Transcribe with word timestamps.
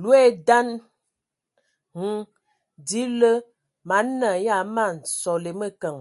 Loe 0.00 0.22
daan 0.46 0.68
hm 1.98 2.18
di 2.86 3.02
lǝ 3.18 3.32
mana 3.88 4.30
ya 4.46 4.56
ma 4.74 4.86
sole 5.20 5.50
mǝkǝŋ. 5.60 5.96